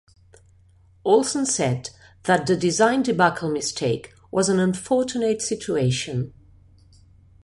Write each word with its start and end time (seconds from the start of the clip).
Olsen 1.05 1.45
said 1.45 1.91
that 2.23 2.47
the 2.47 2.55
"design 2.57 3.03
debacle" 3.03 3.51
"mistake" 3.51 4.11
was 4.31 4.49
an 4.49 4.59
"unfortunate 4.59 5.43
situation". 5.43 6.33